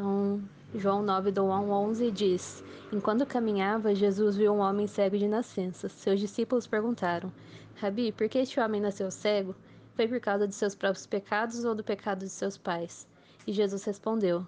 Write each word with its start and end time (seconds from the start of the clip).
Então, 0.00 0.40
João 0.74 1.02
9, 1.02 1.30
do 1.30 1.44
1 1.44 1.52
ao 1.52 1.68
11 1.68 2.10
diz: 2.10 2.64
Enquanto 2.90 3.26
caminhava, 3.26 3.94
Jesus 3.94 4.34
viu 4.34 4.50
um 4.54 4.60
homem 4.60 4.86
cego 4.86 5.18
de 5.18 5.28
nascença. 5.28 5.90
Seus 5.90 6.18
discípulos 6.18 6.66
perguntaram: 6.66 7.30
Rabi, 7.76 8.10
por 8.10 8.26
que 8.26 8.38
este 8.38 8.58
homem 8.58 8.80
nasceu 8.80 9.10
cego? 9.10 9.54
Foi 9.94 10.08
por 10.08 10.18
causa 10.18 10.48
de 10.48 10.54
seus 10.54 10.74
próprios 10.74 11.04
pecados 11.04 11.66
ou 11.66 11.74
do 11.74 11.84
pecado 11.84 12.20
de 12.20 12.30
seus 12.30 12.56
pais? 12.56 13.06
E 13.46 13.52
Jesus 13.52 13.84
respondeu: 13.84 14.46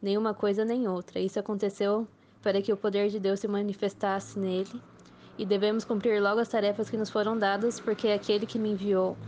Nenhuma 0.00 0.32
coisa 0.32 0.64
nem 0.64 0.88
outra. 0.88 1.20
Isso 1.20 1.38
aconteceu 1.38 2.08
para 2.42 2.62
que 2.62 2.72
o 2.72 2.76
poder 2.76 3.10
de 3.10 3.20
Deus 3.20 3.40
se 3.40 3.46
manifestasse 3.46 4.38
nele. 4.38 4.80
E 5.36 5.44
devemos 5.44 5.84
cumprir 5.84 6.18
logo 6.22 6.40
as 6.40 6.48
tarefas 6.48 6.88
que 6.88 6.96
nos 6.96 7.10
foram 7.10 7.38
dadas, 7.38 7.78
porque 7.78 8.08
é 8.08 8.14
aquele 8.14 8.46
que 8.46 8.58
me 8.58 8.70
enviou, 8.70 9.18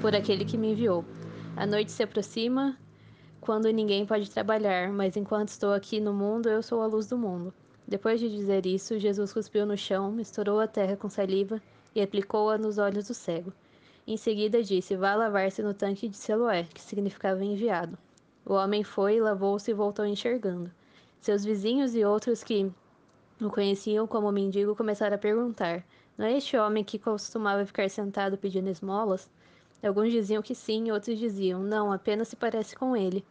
por 0.00 0.12
aquele 0.12 0.44
que 0.44 0.58
me 0.58 0.72
enviou. 0.72 1.04
A 1.56 1.64
noite 1.64 1.92
se 1.92 2.02
aproxima, 2.02 2.76
quando 3.50 3.68
ninguém 3.72 4.06
pode 4.06 4.30
trabalhar, 4.30 4.92
mas 4.92 5.16
enquanto 5.16 5.48
estou 5.48 5.72
aqui 5.72 5.98
no 5.98 6.14
mundo, 6.14 6.48
eu 6.48 6.62
sou 6.62 6.80
a 6.82 6.86
luz 6.86 7.08
do 7.08 7.18
mundo. 7.18 7.52
Depois 7.84 8.20
de 8.20 8.28
dizer 8.28 8.64
isso, 8.64 8.96
Jesus 8.96 9.32
cuspiu 9.32 9.66
no 9.66 9.76
chão, 9.76 10.12
misturou 10.12 10.60
a 10.60 10.68
terra 10.68 10.96
com 10.96 11.10
saliva 11.10 11.60
e 11.92 12.00
aplicou-a 12.00 12.56
nos 12.56 12.78
olhos 12.78 13.08
do 13.08 13.12
cego. 13.12 13.52
Em 14.06 14.16
seguida 14.16 14.62
disse: 14.62 14.94
Vá 14.94 15.16
lavar-se 15.16 15.64
no 15.64 15.74
tanque 15.74 16.06
de 16.06 16.16
Siloé, 16.16 16.62
que 16.72 16.80
significava 16.80 17.44
enviado. 17.44 17.98
O 18.46 18.54
homem 18.54 18.84
foi, 18.84 19.18
lavou-se 19.18 19.68
e 19.68 19.74
voltou 19.74 20.06
enxergando. 20.06 20.70
Seus 21.20 21.44
vizinhos 21.44 21.92
e 21.96 22.04
outros 22.04 22.44
que 22.44 22.70
o 23.40 23.50
conheciam 23.50 24.06
como 24.06 24.30
mendigo 24.30 24.76
começaram 24.76 25.16
a 25.16 25.18
perguntar: 25.18 25.84
Não 26.16 26.24
é 26.24 26.36
este 26.36 26.56
homem 26.56 26.84
que 26.84 27.00
costumava 27.00 27.66
ficar 27.66 27.90
sentado 27.90 28.38
pedindo 28.38 28.70
esmolas? 28.70 29.28
Alguns 29.82 30.12
diziam 30.12 30.40
que 30.40 30.54
sim, 30.54 30.92
outros 30.92 31.18
diziam: 31.18 31.60
Não, 31.60 31.92
apenas 31.92 32.28
se 32.28 32.36
parece 32.36 32.76
com 32.76 32.96
ele. 32.96 33.24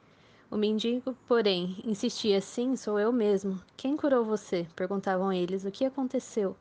O 0.52 0.58
mendigo, 0.58 1.16
porém, 1.28 1.78
insistia: 1.86 2.42
Sim, 2.42 2.76
sou 2.76 3.00
eu 3.00 3.12
mesmo. 3.12 3.62
Quem 3.78 3.96
curou 3.96 4.26
você? 4.26 4.66
perguntavam 4.76 5.32
eles. 5.32 5.64
O 5.64 5.70
que 5.70 5.86
aconteceu? 5.86 6.56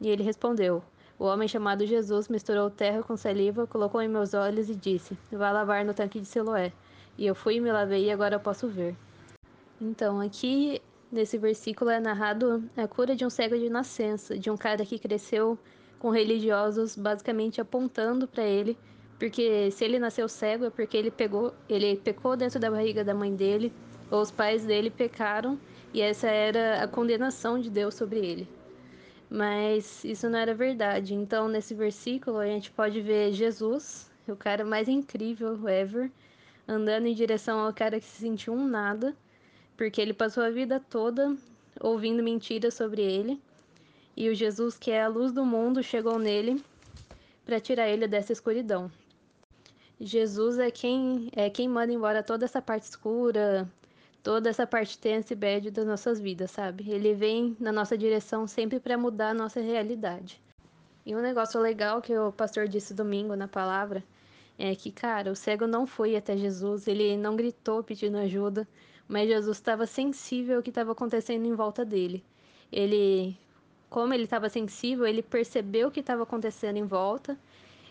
E 0.00 0.08
ele 0.08 0.22
respondeu: 0.22 0.82
O 1.18 1.24
homem 1.26 1.46
chamado 1.46 1.84
Jesus 1.84 2.28
misturou 2.28 2.70
terra 2.70 3.02
com 3.02 3.14
saliva, 3.14 3.66
colocou 3.66 4.00
em 4.00 4.08
meus 4.08 4.32
olhos 4.32 4.70
e 4.70 4.74
disse: 4.74 5.18
Vá 5.30 5.50
lavar 5.50 5.84
no 5.84 5.92
tanque 5.92 6.18
de 6.18 6.26
Siloé. 6.26 6.72
E 7.18 7.26
eu 7.26 7.34
fui 7.34 7.56
e 7.56 7.60
me 7.60 7.70
lavei 7.70 8.06
e 8.06 8.10
agora 8.10 8.38
posso 8.38 8.68
ver. 8.68 8.96
Então, 9.78 10.18
aqui 10.18 10.80
nesse 11.12 11.36
versículo 11.36 11.90
é 11.90 12.00
narrado 12.00 12.64
a 12.74 12.88
cura 12.88 13.14
de 13.14 13.26
um 13.26 13.30
cego 13.30 13.58
de 13.58 13.68
nascença, 13.68 14.38
de 14.38 14.50
um 14.50 14.56
cara 14.56 14.84
que 14.86 14.98
cresceu 14.98 15.58
com 15.98 16.08
religiosos 16.08 16.96
basicamente 16.96 17.60
apontando 17.60 18.26
para 18.26 18.44
ele 18.44 18.78
porque 19.18 19.70
se 19.70 19.84
ele 19.84 19.98
nasceu 19.98 20.28
cego 20.28 20.66
é 20.66 20.70
porque 20.70 20.96
ele 20.96 21.10
pegou, 21.10 21.54
ele 21.68 21.96
pecou 21.96 22.36
dentro 22.36 22.60
da 22.60 22.70
barriga 22.70 23.02
da 23.02 23.14
mãe 23.14 23.34
dele, 23.34 23.72
ou 24.10 24.20
os 24.20 24.30
pais 24.30 24.64
dele 24.64 24.90
pecaram, 24.90 25.58
e 25.92 26.00
essa 26.00 26.26
era 26.28 26.82
a 26.82 26.88
condenação 26.88 27.58
de 27.58 27.70
Deus 27.70 27.94
sobre 27.94 28.18
ele. 28.18 28.48
Mas 29.30 30.04
isso 30.04 30.28
não 30.28 30.38
era 30.38 30.54
verdade. 30.54 31.14
Então, 31.14 31.48
nesse 31.48 31.74
versículo, 31.74 32.38
a 32.38 32.46
gente 32.46 32.70
pode 32.70 33.00
ver 33.00 33.32
Jesus, 33.32 34.10
o 34.28 34.36
cara 34.36 34.64
mais 34.64 34.88
incrível 34.88 35.56
ever, 35.68 36.10
andando 36.68 37.06
em 37.06 37.14
direção 37.14 37.58
ao 37.60 37.72
cara 37.72 37.98
que 37.98 38.06
se 38.06 38.20
sentiu 38.20 38.52
um 38.52 38.68
nada, 38.68 39.16
porque 39.76 40.00
ele 40.00 40.12
passou 40.12 40.42
a 40.42 40.50
vida 40.50 40.78
toda 40.90 41.36
ouvindo 41.80 42.22
mentiras 42.22 42.74
sobre 42.74 43.02
ele. 43.02 43.40
E 44.16 44.28
o 44.28 44.34
Jesus, 44.34 44.78
que 44.78 44.90
é 44.90 45.02
a 45.02 45.08
luz 45.08 45.32
do 45.32 45.44
mundo, 45.44 45.82
chegou 45.82 46.18
nele 46.18 46.62
para 47.44 47.60
tirar 47.60 47.88
ele 47.88 48.06
dessa 48.06 48.32
escuridão. 48.32 48.90
Jesus 50.00 50.58
é 50.58 50.70
quem 50.70 51.30
é 51.32 51.48
quem 51.48 51.68
manda 51.68 51.92
embora 51.92 52.22
toda 52.22 52.44
essa 52.44 52.60
parte 52.60 52.84
escura, 52.84 53.66
toda 54.22 54.50
essa 54.50 54.66
parte 54.66 54.98
tensa 54.98 55.32
e 55.32 55.36
bad 55.36 55.70
das 55.70 55.86
nossas 55.86 56.20
vidas, 56.20 56.50
sabe? 56.50 56.90
Ele 56.90 57.14
vem 57.14 57.56
na 57.58 57.72
nossa 57.72 57.96
direção 57.96 58.46
sempre 58.46 58.78
para 58.78 58.98
mudar 58.98 59.30
a 59.30 59.34
nossa 59.34 59.60
realidade. 59.60 60.40
E 61.04 61.14
um 61.14 61.20
negócio 61.22 61.60
legal 61.60 62.02
que 62.02 62.16
o 62.16 62.30
pastor 62.30 62.68
disse 62.68 62.92
domingo 62.92 63.34
na 63.34 63.48
palavra 63.48 64.04
é 64.58 64.74
que, 64.74 64.90
cara, 64.90 65.30
o 65.30 65.36
cego 65.36 65.66
não 65.66 65.86
foi 65.86 66.16
até 66.16 66.36
Jesus, 66.36 66.88
ele 66.88 67.16
não 67.16 67.36
gritou 67.36 67.82
pedindo 67.82 68.18
ajuda, 68.18 68.66
mas 69.08 69.28
Jesus 69.28 69.56
estava 69.56 69.86
sensível 69.86 70.56
ao 70.56 70.62
que 70.62 70.70
estava 70.70 70.92
acontecendo 70.92 71.46
em 71.46 71.54
volta 71.54 71.84
dele. 71.84 72.24
Ele, 72.70 73.36
como 73.88 74.12
ele 74.12 74.24
estava 74.24 74.48
sensível, 74.48 75.06
ele 75.06 75.22
percebeu 75.22 75.88
o 75.88 75.90
que 75.90 76.00
estava 76.00 76.24
acontecendo 76.24 76.76
em 76.76 76.84
volta 76.84 77.38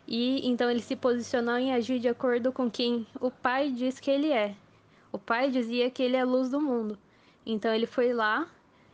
e 0.08 0.48
então 0.48 0.70
ele 0.70 0.82
se 0.82 0.96
posicionou 0.96 1.58
em 1.58 1.74
agir 1.74 2.00
de 2.00 2.08
acordo 2.08 2.52
com 2.52 2.70
quem 2.70 3.08
o 3.20 3.32
pai 3.32 3.72
diz 3.72 4.00
que 4.00 4.12
ele 4.12 4.32
é. 4.32 4.56
O 5.12 5.18
pai 5.18 5.50
dizia 5.50 5.90
que 5.90 6.04
ele 6.04 6.16
é 6.16 6.22
a 6.22 6.26
luz 6.26 6.50
do 6.50 6.62
mundo. 6.62 6.98
Então 7.46 7.74
ele 7.74 7.86
foi 7.86 8.14
lá 8.14 8.50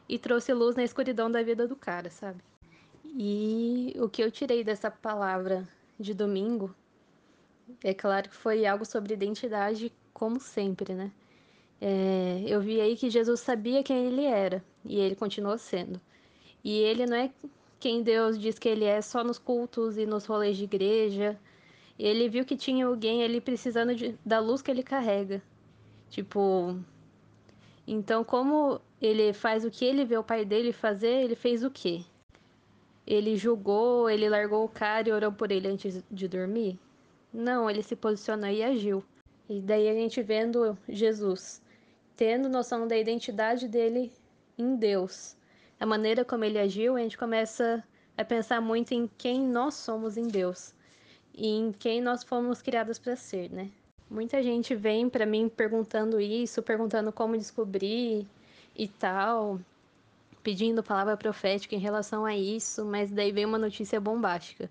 e 0.07 0.17
trouxe 0.17 0.53
luz 0.53 0.75
na 0.75 0.83
escuridão 0.83 1.29
da 1.31 1.41
vida 1.41 1.67
do 1.67 1.75
cara, 1.75 2.09
sabe? 2.09 2.41
E 3.05 3.93
o 3.97 4.07
que 4.07 4.23
eu 4.23 4.31
tirei 4.31 4.63
dessa 4.63 4.89
palavra 4.89 5.67
de 5.99 6.13
domingo 6.13 6.73
é 7.83 7.93
claro 7.93 8.29
que 8.29 8.35
foi 8.35 8.65
algo 8.65 8.85
sobre 8.85 9.13
identidade, 9.13 9.91
como 10.13 10.39
sempre, 10.39 10.93
né? 10.93 11.11
É, 11.79 12.43
eu 12.45 12.61
vi 12.61 12.79
aí 12.79 12.95
que 12.95 13.09
Jesus 13.09 13.39
sabia 13.39 13.83
quem 13.83 14.05
ele 14.05 14.25
era 14.25 14.63
e 14.85 14.99
ele 14.99 15.15
continuou 15.15 15.57
sendo. 15.57 15.99
E 16.63 16.77
ele 16.77 17.05
não 17.05 17.17
é 17.17 17.31
quem 17.81 18.03
Deus 18.03 18.37
diz 18.37 18.59
que 18.59 18.69
ele 18.69 18.85
é 18.85 19.01
só 19.01 19.23
nos 19.23 19.39
cultos 19.39 19.97
e 19.97 20.05
nos 20.05 20.27
rolês 20.27 20.55
de 20.55 20.65
igreja. 20.65 21.37
Ele 21.97 22.29
viu 22.29 22.45
que 22.45 22.55
tinha 22.55 22.85
alguém 22.85 23.23
ali 23.23 23.41
precisando 23.41 23.95
de, 23.95 24.15
da 24.23 24.39
luz 24.39 24.61
que 24.61 24.69
ele 24.69 24.83
carrega. 24.83 25.41
Tipo. 26.07 26.79
Então, 27.87 28.23
como 28.23 28.79
ele 29.01 29.33
faz 29.33 29.65
o 29.65 29.71
que 29.71 29.83
ele 29.83 30.05
vê 30.05 30.15
o 30.15 30.23
pai 30.23 30.45
dele 30.45 30.71
fazer, 30.71 31.23
ele 31.23 31.35
fez 31.35 31.63
o 31.63 31.71
quê? 31.71 32.05
Ele 33.05 33.35
julgou, 33.35 34.07
ele 34.07 34.29
largou 34.29 34.63
o 34.63 34.69
cara 34.69 35.09
e 35.09 35.11
orou 35.11 35.31
por 35.31 35.51
ele 35.51 35.67
antes 35.67 36.03
de 36.09 36.27
dormir? 36.27 36.79
Não, 37.33 37.67
ele 37.67 37.81
se 37.81 37.95
posicionou 37.95 38.49
e 38.49 38.61
agiu. 38.61 39.03
E 39.49 39.59
daí 39.59 39.89
a 39.89 39.93
gente 39.93 40.21
vendo 40.21 40.77
Jesus, 40.87 41.61
tendo 42.15 42.47
noção 42.47 42.87
da 42.87 42.95
identidade 42.95 43.67
dele 43.67 44.11
em 44.55 44.75
Deus 44.75 45.35
a 45.81 45.85
maneira 45.87 46.23
como 46.23 46.45
ele 46.45 46.59
agiu, 46.59 46.95
a 46.95 46.99
gente 46.99 47.17
começa 47.17 47.83
a 48.15 48.23
pensar 48.23 48.61
muito 48.61 48.93
em 48.93 49.09
quem 49.17 49.41
nós 49.41 49.73
somos 49.73 50.15
em 50.15 50.27
Deus 50.27 50.75
e 51.33 51.47
em 51.47 51.71
quem 51.71 51.99
nós 51.99 52.23
fomos 52.23 52.61
criados 52.61 52.99
para 52.99 53.15
ser, 53.15 53.49
né? 53.49 53.71
Muita 54.07 54.43
gente 54.43 54.75
vem 54.75 55.09
para 55.09 55.25
mim 55.25 55.49
perguntando 55.49 56.21
isso, 56.21 56.61
perguntando 56.61 57.11
como 57.11 57.35
descobrir 57.35 58.27
e 58.75 58.87
tal, 58.87 59.59
pedindo 60.43 60.83
palavra 60.83 61.17
profética 61.17 61.73
em 61.73 61.79
relação 61.79 62.25
a 62.25 62.37
isso, 62.37 62.85
mas 62.85 63.09
daí 63.09 63.31
vem 63.31 63.45
uma 63.45 63.57
notícia 63.57 63.99
bombástica. 63.99 64.69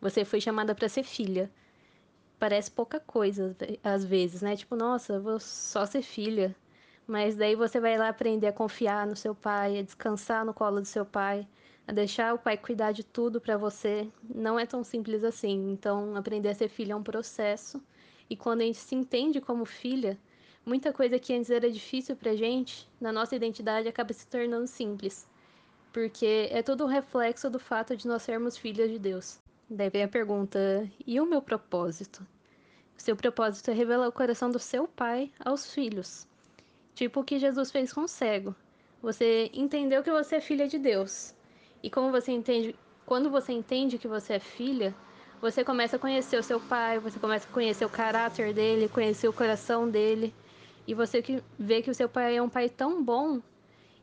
Você 0.00 0.24
foi 0.24 0.40
chamada 0.40 0.72
para 0.72 0.88
ser 0.88 1.02
filha. 1.02 1.50
Parece 2.38 2.70
pouca 2.70 3.00
coisa 3.00 3.56
às 3.82 4.04
vezes, 4.04 4.40
né? 4.40 4.54
Tipo, 4.54 4.76
nossa, 4.76 5.18
vou 5.18 5.40
só 5.40 5.84
ser 5.84 6.02
filha. 6.02 6.54
Mas 7.06 7.36
daí 7.36 7.54
você 7.54 7.78
vai 7.78 7.98
lá 7.98 8.08
aprender 8.08 8.46
a 8.46 8.52
confiar 8.52 9.06
no 9.06 9.14
seu 9.14 9.34
pai, 9.34 9.78
a 9.78 9.82
descansar 9.82 10.44
no 10.44 10.54
colo 10.54 10.80
do 10.80 10.86
seu 10.86 11.04
pai, 11.04 11.46
a 11.86 11.92
deixar 11.92 12.34
o 12.34 12.38
pai 12.38 12.56
cuidar 12.56 12.92
de 12.92 13.04
tudo 13.04 13.40
para 13.40 13.58
você. 13.58 14.08
Não 14.34 14.58
é 14.58 14.64
tão 14.64 14.82
simples 14.82 15.22
assim. 15.22 15.70
Então, 15.70 16.16
aprender 16.16 16.48
a 16.48 16.54
ser 16.54 16.68
filha 16.68 16.94
é 16.94 16.96
um 16.96 17.02
processo. 17.02 17.82
E 18.28 18.36
quando 18.36 18.62
a 18.62 18.64
gente 18.64 18.78
se 18.78 18.94
entende 18.94 19.40
como 19.40 19.66
filha, 19.66 20.18
muita 20.64 20.92
coisa 20.92 21.18
que 21.18 21.34
antes 21.34 21.50
era 21.50 21.70
difícil 21.70 22.16
pra 22.16 22.34
gente, 22.34 22.88
na 22.98 23.12
nossa 23.12 23.36
identidade 23.36 23.86
acaba 23.86 24.12
se 24.14 24.26
tornando 24.26 24.66
simples. 24.66 25.28
Porque 25.92 26.48
é 26.50 26.62
todo 26.62 26.84
um 26.84 26.88
reflexo 26.88 27.50
do 27.50 27.58
fato 27.58 27.96
de 27.96 28.08
nós 28.08 28.22
sermos 28.22 28.56
filhas 28.56 28.90
de 28.90 28.98
Deus. 28.98 29.38
Daí 29.68 29.90
vem 29.90 30.02
a 30.04 30.08
pergunta: 30.08 30.88
e 31.06 31.20
o 31.20 31.26
meu 31.26 31.42
propósito? 31.42 32.26
O 32.96 33.02
seu 33.02 33.14
propósito 33.14 33.70
é 33.70 33.74
revelar 33.74 34.08
o 34.08 34.12
coração 34.12 34.50
do 34.50 34.58
seu 34.58 34.88
pai 34.88 35.30
aos 35.44 35.72
filhos. 35.72 36.26
Tipo 36.94 37.20
o 37.20 37.24
que 37.24 37.38
Jesus 37.38 37.70
fez 37.70 37.92
com 37.92 38.02
o 38.02 38.08
cego. 38.08 38.54
Você 39.02 39.50
entendeu 39.52 40.02
que 40.02 40.10
você 40.10 40.36
é 40.36 40.40
filha 40.40 40.66
de 40.68 40.78
Deus. 40.78 41.34
E 41.82 41.90
como 41.90 42.10
você 42.10 42.32
entende, 42.32 42.74
quando 43.04 43.28
você 43.28 43.52
entende 43.52 43.98
que 43.98 44.08
você 44.08 44.34
é 44.34 44.38
filha, 44.38 44.94
você 45.40 45.62
começa 45.62 45.96
a 45.96 45.98
conhecer 45.98 46.38
o 46.38 46.42
seu 46.42 46.58
pai, 46.60 46.98
você 46.98 47.18
começa 47.18 47.46
a 47.46 47.52
conhecer 47.52 47.84
o 47.84 47.90
caráter 47.90 48.54
dele, 48.54 48.88
conhecer 48.88 49.28
o 49.28 49.32
coração 49.32 49.90
dele. 49.90 50.32
E 50.86 50.94
você 50.94 51.22
vê 51.58 51.82
que 51.82 51.90
o 51.90 51.94
seu 51.94 52.08
pai 52.08 52.36
é 52.36 52.42
um 52.42 52.48
pai 52.48 52.68
tão 52.68 53.02
bom, 53.02 53.42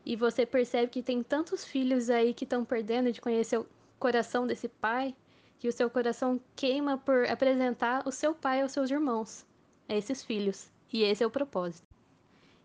e 0.06 0.16
você 0.16 0.46
percebe 0.46 0.92
que 0.92 1.02
tem 1.02 1.24
tantos 1.24 1.64
filhos 1.64 2.10
aí 2.10 2.34
que 2.34 2.44
estão 2.44 2.66
perdendo 2.66 3.12
de 3.12 3.22
conhecer 3.22 3.60
o 3.60 3.68
coração 4.00 4.46
desse 4.48 4.68
pai, 4.68 5.16
que 5.60 5.68
o 5.68 5.72
seu 5.72 5.90
coração 5.90 6.40
queima 6.56 6.98
por 6.98 7.26
apresentar 7.28 8.08
o 8.08 8.12
seu 8.12 8.34
pai 8.34 8.62
aos 8.62 8.72
seus 8.72 8.90
irmãos, 8.90 9.46
a 9.88 9.96
esses 9.96 10.24
filhos. 10.24 10.72
E 10.92 11.04
esse 11.04 11.24
é 11.24 11.28
o 11.28 11.32
propósito. 11.32 11.91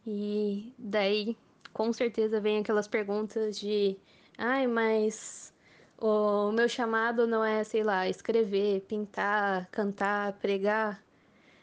E 0.06 0.72
daí, 0.78 1.36
com 1.72 1.92
certeza, 1.92 2.40
vem 2.40 2.58
aquelas 2.58 2.86
perguntas 2.86 3.58
de: 3.58 3.96
ai, 4.38 4.66
mas 4.66 5.52
o 5.98 6.52
meu 6.52 6.68
chamado 6.68 7.26
não 7.26 7.44
é, 7.44 7.64
sei 7.64 7.82
lá, 7.82 8.08
escrever, 8.08 8.82
pintar, 8.82 9.66
cantar, 9.70 10.34
pregar. 10.34 11.02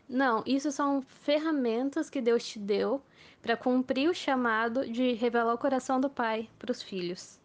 Não, 0.09 0.43
isso 0.45 0.71
são 0.71 1.01
ferramentas 1.01 2.09
que 2.09 2.21
Deus 2.21 2.45
te 2.45 2.59
deu 2.59 3.01
para 3.41 3.55
cumprir 3.55 4.09
o 4.09 4.13
chamado 4.13 4.87
de 4.89 5.13
revelar 5.13 5.53
o 5.53 5.57
coração 5.57 5.99
do 5.99 6.09
Pai 6.09 6.49
para 6.59 6.71
os 6.71 6.81
filhos. 6.81 7.39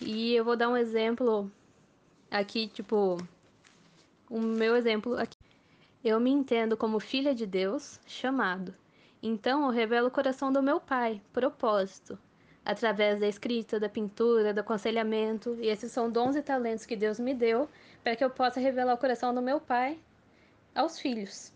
E 0.00 0.34
eu 0.34 0.44
vou 0.44 0.56
dar 0.56 0.68
um 0.68 0.76
exemplo 0.76 1.50
aqui, 2.30 2.68
tipo, 2.68 3.16
o 4.30 4.40
meu 4.40 4.76
exemplo 4.76 5.16
aqui. 5.16 5.36
Eu 6.04 6.20
me 6.20 6.30
entendo 6.30 6.76
como 6.76 7.00
filha 7.00 7.34
de 7.34 7.46
Deus, 7.46 7.98
chamado. 8.06 8.74
Então 9.22 9.64
eu 9.64 9.70
revelo 9.70 10.08
o 10.08 10.10
coração 10.10 10.52
do 10.52 10.62
meu 10.62 10.80
pai, 10.80 11.20
propósito, 11.32 12.18
através 12.64 13.18
da 13.20 13.26
escrita, 13.26 13.80
da 13.80 13.88
pintura, 13.88 14.52
do 14.52 14.60
aconselhamento. 14.60 15.56
E 15.60 15.68
esses 15.68 15.90
são 15.92 16.10
dons 16.10 16.36
e 16.36 16.42
talentos 16.42 16.86
que 16.86 16.96
Deus 16.96 17.18
me 17.18 17.34
deu 17.34 17.68
para 18.02 18.14
que 18.14 18.24
eu 18.24 18.30
possa 18.30 18.60
revelar 18.60 18.94
o 18.94 18.98
coração 18.98 19.34
do 19.34 19.42
meu 19.42 19.60
pai 19.60 19.98
aos 20.74 20.98
filhos. 20.98 21.52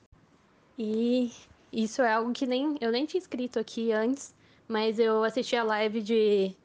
E 0.79 1.31
isso 1.73 2.03
é 2.03 2.13
algo 2.13 2.33
que 2.33 2.47
nem 2.47 2.77
eu 2.81 2.91
nem 2.91 3.07
tinha 3.07 3.21
escrito 3.21 3.59
aqui 3.59 3.93
antes, 3.93 4.35
mas 4.67 4.99
eu 4.99 5.23
assisti 5.23 5.55
a 5.55 5.63
live 5.63 6.01
de, 6.01 6.57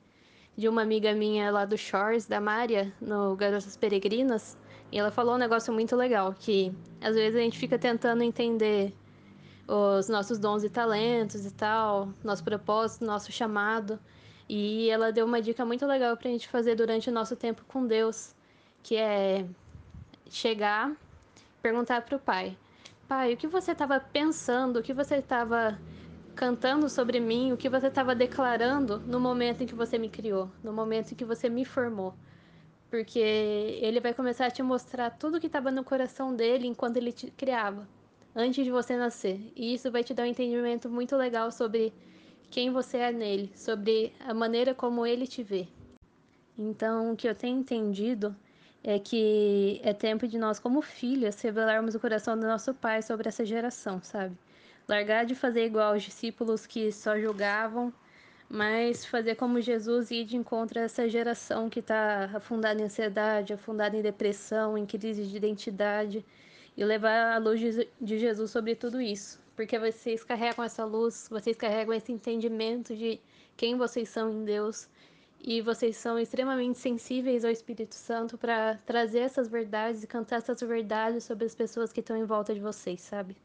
de 0.57 0.69
uma 0.69 0.81
amiga 0.81 1.13
minha 1.13 1.51
lá 1.51 1.65
do 1.65 1.77
Shores, 1.77 2.25
da 2.25 2.39
Mária, 2.39 2.94
no 3.01 3.36
Garotas 3.36 3.75
Peregrinas, 3.75 4.57
e 4.91 4.98
ela 4.98 5.12
falou 5.12 5.36
um 5.36 5.38
negócio 5.38 5.74
muito 5.74 5.95
legal, 5.95 6.33
que 6.33 6.74
às 7.01 7.15
vezes 7.15 7.38
a 7.38 7.41
gente 7.41 7.59
fica 7.59 7.77
tentando 7.77 8.24
entender 8.24 8.94
os 9.67 10.07
nossos 10.09 10.38
dons 10.38 10.63
e 10.63 10.69
talentos 10.69 11.45
e 11.45 11.51
tal, 11.51 12.09
nosso 12.23 12.44
propósito, 12.44 13.06
nosso 13.06 13.31
chamado. 13.31 14.00
E 14.47 14.89
ela 14.89 15.12
deu 15.12 15.25
uma 15.25 15.41
dica 15.41 15.65
muito 15.65 15.85
legal 15.85 16.15
pra 16.15 16.29
gente 16.29 16.47
fazer 16.47 16.75
durante 16.75 17.09
o 17.09 17.13
nosso 17.13 17.35
tempo 17.35 17.63
com 17.67 17.85
Deus, 17.85 18.35
que 18.83 18.95
é 18.95 19.45
chegar, 20.29 20.95
perguntar 21.62 22.01
pro 22.01 22.19
pai: 22.19 22.56
Pai, 23.07 23.33
o 23.33 23.38
que 23.38 23.47
você 23.47 23.71
estava 23.71 24.00
pensando, 24.00 24.79
o 24.79 24.83
que 24.83 24.94
você 24.94 25.15
estava 25.15 25.79
cantando 26.35 26.89
sobre 26.89 27.19
mim, 27.19 27.53
o 27.53 27.57
que 27.57 27.69
você 27.69 27.88
estava 27.88 28.13
declarando 28.13 29.00
no 29.00 29.19
momento 29.19 29.63
em 29.63 29.65
que 29.65 29.73
você 29.73 29.97
me 29.97 30.09
criou, 30.09 30.51
no 30.63 30.73
momento 30.73 31.13
em 31.13 31.15
que 31.15 31.25
você 31.25 31.50
me 31.50 31.63
formou. 31.65 32.13
Porque 32.89 33.19
ele 33.19 34.00
vai 34.00 34.13
começar 34.13 34.47
a 34.47 34.51
te 34.51 34.62
mostrar 34.62 35.09
tudo 35.12 35.39
que 35.39 35.47
estava 35.47 35.71
no 35.71 35.83
coração 35.83 36.35
dele 36.35 36.67
enquanto 36.67 36.97
ele 36.97 37.12
te 37.12 37.31
criava, 37.31 37.88
antes 38.35 38.65
de 38.65 38.71
você 38.71 38.97
nascer. 38.97 39.39
E 39.55 39.73
isso 39.73 39.91
vai 39.91 40.03
te 40.03 40.13
dar 40.13 40.23
um 40.23 40.27
entendimento 40.27 40.89
muito 40.89 41.15
legal 41.15 41.51
sobre 41.51 41.93
quem 42.51 42.69
você 42.69 42.97
é 42.97 43.11
nele, 43.11 43.51
sobre 43.55 44.13
a 44.19 44.33
maneira 44.33 44.73
como 44.73 45.05
ele 45.05 45.25
te 45.25 45.41
vê. 45.41 45.67
Então, 46.57 47.13
o 47.13 47.15
que 47.15 47.27
eu 47.27 47.35
tenho 47.35 47.59
entendido 47.59 48.35
é 48.83 48.99
que 48.99 49.79
é 49.83 49.93
tempo 49.93 50.27
de 50.27 50.37
nós, 50.37 50.59
como 50.59 50.81
filhas, 50.81 51.41
revelarmos 51.41 51.95
o 51.95 51.99
coração 51.99 52.37
do 52.37 52.45
nosso 52.45 52.73
Pai 52.73 53.01
sobre 53.01 53.27
essa 53.27 53.43
geração, 53.43 54.01
sabe? 54.03 54.38
Largar 54.88 55.25
de 55.25 55.33
fazer 55.33 55.65
igual 55.65 55.93
aos 55.93 56.03
discípulos 56.03 56.67
que 56.67 56.91
só 56.91 57.19
julgavam, 57.19 57.91
mas 58.47 59.03
fazer 59.03 59.35
como 59.35 59.59
Jesus 59.59 60.11
e 60.11 60.21
ir 60.21 60.25
de 60.25 60.38
encontro 60.38 60.79
a 60.79 60.83
essa 60.83 61.09
geração 61.09 61.67
que 61.67 61.79
está 61.79 62.29
afundada 62.33 62.79
em 62.79 62.85
ansiedade, 62.85 63.53
afundada 63.53 63.97
em 63.97 64.03
depressão, 64.03 64.77
em 64.77 64.85
crise 64.85 65.25
de 65.25 65.35
identidade, 65.35 66.23
e 66.77 66.83
levar 66.83 67.33
a 67.33 67.38
luz 67.38 67.60
de 67.60 68.19
Jesus 68.19 68.51
sobre 68.51 68.75
tudo 68.75 69.01
isso. 69.01 69.39
Porque 69.56 69.80
vocês 69.80 70.24
carregam 70.24 70.66
essa 70.66 70.83
luz, 70.83 71.27
vocês 71.30 71.56
carregam 71.56 71.94
esse 71.94 72.12
entendimento 72.12 72.95
de 72.95 73.19
quem 73.56 73.77
vocês 73.77 74.10
são 74.10 74.30
em 74.30 74.44
Deus 74.44 74.89
e 75.42 75.62
vocês 75.62 75.95
são 75.95 76.19
extremamente 76.19 76.80
sensíveis 76.80 77.45
ao 77.45 77.51
Espírito 77.51 77.95
Santo 77.95 78.38
para 78.38 78.80
trazer 78.86 79.19
essas 79.19 79.48
verdades 79.48 80.04
e 80.04 80.07
cantar 80.07 80.38
essas 80.38 80.60
verdades 80.60 81.24
sobre 81.24 81.45
as 81.45 81.56
pessoas 81.56 81.94
que 81.94 82.00
estão 82.00 82.18
em 82.18 82.25
volta 82.25 82.54
de 82.54 82.60
vocês, 82.60 83.01
sabe? 83.01 83.36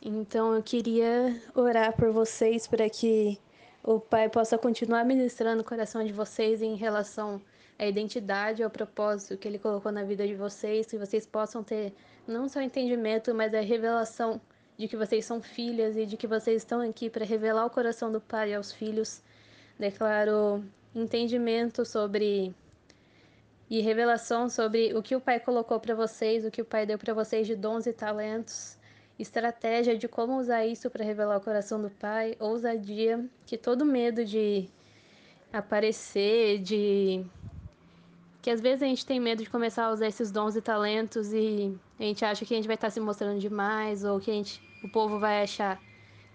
Então 0.00 0.54
eu 0.54 0.62
queria 0.62 1.40
orar 1.54 1.94
por 1.94 2.10
vocês 2.10 2.66
para 2.66 2.88
que 2.88 3.38
o 3.84 4.00
Pai 4.00 4.28
possa 4.28 4.58
continuar 4.58 5.04
ministrando 5.04 5.62
o 5.62 5.64
coração 5.64 6.04
de 6.04 6.12
vocês 6.12 6.62
em 6.62 6.74
relação 6.74 7.40
à 7.78 7.86
identidade, 7.86 8.62
ao 8.62 8.70
propósito 8.70 9.36
que 9.36 9.46
Ele 9.46 9.58
colocou 9.58 9.92
na 9.92 10.02
vida 10.02 10.26
de 10.26 10.34
vocês, 10.34 10.86
que 10.86 10.98
vocês 10.98 11.24
possam 11.24 11.62
ter 11.62 11.92
não 12.26 12.48
só 12.48 12.60
entendimento, 12.60 13.34
mas 13.34 13.54
a 13.54 13.60
revelação 13.60 14.40
de 14.76 14.88
que 14.88 14.96
vocês 14.96 15.24
são 15.24 15.40
filhas 15.42 15.96
e 15.96 16.06
de 16.06 16.16
que 16.16 16.26
vocês 16.26 16.62
estão 16.62 16.80
aqui 16.80 17.10
para 17.10 17.24
revelar 17.24 17.66
o 17.66 17.70
coração 17.70 18.10
do 18.10 18.20
Pai 18.20 18.54
aos 18.54 18.72
filhos. 18.72 19.22
Declaro 19.78 20.64
entendimento 20.94 21.84
sobre 21.84 22.54
e 23.70 23.80
revelação 23.80 24.50
sobre 24.50 24.94
o 24.94 25.02
que 25.02 25.16
o 25.16 25.20
Pai 25.20 25.40
colocou 25.40 25.80
para 25.80 25.94
vocês, 25.94 26.44
o 26.44 26.50
que 26.50 26.60
o 26.60 26.64
Pai 26.64 26.84
deu 26.84 26.98
para 26.98 27.14
vocês 27.14 27.46
de 27.46 27.56
dons 27.56 27.86
e 27.86 27.92
talentos, 27.92 28.76
estratégia 29.18 29.96
de 29.96 30.06
como 30.06 30.38
usar 30.38 30.66
isso 30.66 30.90
para 30.90 31.02
revelar 31.02 31.38
o 31.38 31.40
coração 31.40 31.80
do 31.80 31.88
Pai, 31.88 32.36
ousadia, 32.38 33.24
que 33.46 33.56
todo 33.56 33.84
medo 33.86 34.26
de 34.26 34.68
aparecer, 35.50 36.58
de 36.58 37.24
que 38.42 38.50
às 38.50 38.60
vezes 38.60 38.82
a 38.82 38.86
gente 38.86 39.06
tem 39.06 39.20
medo 39.20 39.44
de 39.44 39.48
começar 39.48 39.84
a 39.84 39.92
usar 39.92 40.08
esses 40.08 40.32
dons 40.32 40.56
e 40.56 40.60
talentos 40.60 41.32
e 41.32 41.78
a 41.98 42.02
gente 42.02 42.24
acha 42.24 42.44
que 42.44 42.52
a 42.52 42.56
gente 42.56 42.66
vai 42.66 42.74
estar 42.74 42.90
se 42.90 42.98
mostrando 42.98 43.38
demais 43.38 44.04
ou 44.04 44.18
que 44.18 44.32
a 44.32 44.34
gente, 44.34 44.60
o 44.82 44.90
povo 44.90 45.20
vai 45.20 45.44
achar 45.44 45.78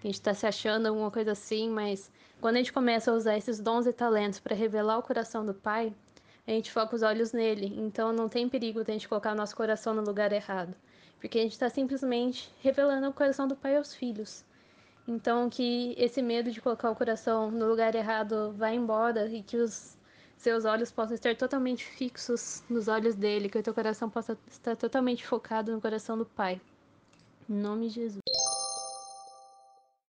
que 0.00 0.06
a 0.06 0.08
gente 0.08 0.14
está 0.14 0.32
se 0.32 0.46
achando 0.46 0.86
alguma 0.86 1.10
coisa 1.10 1.32
assim, 1.32 1.68
mas 1.68 2.10
quando 2.40 2.54
a 2.54 2.58
gente 2.58 2.72
começa 2.72 3.10
a 3.10 3.14
usar 3.14 3.36
esses 3.36 3.60
dons 3.60 3.86
e 3.86 3.92
talentos 3.92 4.40
para 4.40 4.56
revelar 4.56 4.96
o 4.96 5.02
coração 5.02 5.44
do 5.44 5.52
Pai, 5.52 5.92
a 6.46 6.50
gente 6.50 6.72
foca 6.72 6.96
os 6.96 7.02
olhos 7.02 7.32
nele. 7.32 7.74
Então 7.76 8.10
não 8.10 8.26
tem 8.26 8.48
perigo 8.48 8.82
de 8.82 8.90
a 8.90 8.94
gente 8.94 9.08
colocar 9.08 9.32
o 9.32 9.36
nosso 9.36 9.54
coração 9.54 9.92
no 9.92 10.02
lugar 10.02 10.32
errado. 10.32 10.74
Porque 11.20 11.38
a 11.38 11.42
gente 11.42 11.52
está 11.52 11.68
simplesmente 11.68 12.50
revelando 12.60 13.06
o 13.08 13.12
coração 13.12 13.46
do 13.46 13.56
Pai 13.56 13.76
aos 13.76 13.92
filhos. 13.92 14.44
Então 15.06 15.50
que 15.50 15.94
esse 15.98 16.22
medo 16.22 16.50
de 16.50 16.60
colocar 16.60 16.90
o 16.90 16.96
coração 16.96 17.50
no 17.50 17.66
lugar 17.66 17.94
errado 17.94 18.54
vá 18.56 18.70
embora 18.70 19.26
e 19.28 19.42
que 19.42 19.56
os 19.56 19.97
seus 20.38 20.64
olhos 20.64 20.90
possam 20.90 21.14
estar 21.14 21.34
totalmente 21.36 21.84
fixos 21.84 22.62
nos 22.70 22.86
olhos 22.88 23.14
dele, 23.14 23.48
que 23.48 23.58
o 23.58 23.62
teu 23.62 23.74
coração 23.74 24.08
possa 24.08 24.38
estar 24.50 24.76
totalmente 24.76 25.26
focado 25.26 25.72
no 25.72 25.80
coração 25.80 26.16
do 26.16 26.24
Pai. 26.24 26.60
Em 27.48 27.54
nome 27.54 27.88
de 27.88 27.94
Jesus. 27.94 28.27